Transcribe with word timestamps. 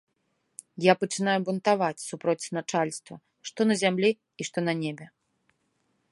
Я 0.83 0.93
пачынаю 1.01 1.39
бунтаваць 1.49 2.05
супроць 2.09 2.51
начальства, 2.57 3.15
што 3.49 3.59
на 3.73 3.77
зямлі 3.85 4.11
і 4.17 4.41
што 4.49 4.59
на 4.71 4.75
небе. 4.83 5.05